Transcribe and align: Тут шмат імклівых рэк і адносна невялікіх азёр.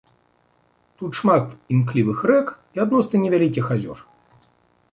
Тут 1.01 1.11
шмат 1.19 1.43
імклівых 1.75 2.17
рэк 2.31 2.47
і 2.79 2.83
адносна 2.85 3.15
невялікіх 3.25 3.65
азёр. 3.77 3.97